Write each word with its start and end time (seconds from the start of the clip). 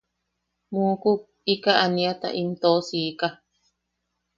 Muukuk, 0.73 1.21
ika 1.53 1.71
aniata 1.83 2.27
im 2.41 2.49
tosika. 2.61 3.27